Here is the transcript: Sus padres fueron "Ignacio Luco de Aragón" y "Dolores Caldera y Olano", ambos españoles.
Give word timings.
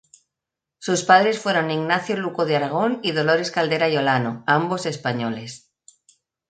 Sus 0.79 1.03
padres 1.03 1.37
fueron 1.37 1.69
"Ignacio 1.69 2.17
Luco 2.17 2.45
de 2.47 2.55
Aragón" 2.55 3.01
y 3.03 3.11
"Dolores 3.11 3.51
Caldera 3.51 3.87
y 3.87 3.97
Olano", 3.97 4.43
ambos 4.47 4.87
españoles. 4.87 5.71